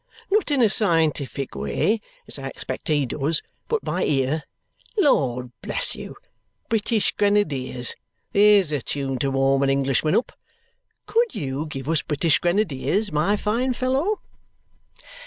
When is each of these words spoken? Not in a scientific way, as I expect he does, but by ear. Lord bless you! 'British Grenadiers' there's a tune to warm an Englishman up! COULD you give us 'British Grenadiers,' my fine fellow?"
Not 0.31 0.49
in 0.49 0.63
a 0.63 0.67
scientific 0.69 1.53
way, 1.53 2.01
as 2.27 2.39
I 2.39 2.47
expect 2.47 2.87
he 2.87 3.05
does, 3.05 3.43
but 3.67 3.83
by 3.83 4.03
ear. 4.03 4.41
Lord 4.97 5.51
bless 5.61 5.95
you! 5.95 6.15
'British 6.69 7.11
Grenadiers' 7.11 7.93
there's 8.31 8.71
a 8.71 8.81
tune 8.81 9.19
to 9.19 9.29
warm 9.29 9.61
an 9.61 9.69
Englishman 9.69 10.15
up! 10.15 10.31
COULD 11.05 11.35
you 11.35 11.65
give 11.67 11.87
us 11.87 12.01
'British 12.01 12.39
Grenadiers,' 12.39 13.11
my 13.11 13.35
fine 13.37 13.73
fellow?" 13.73 14.19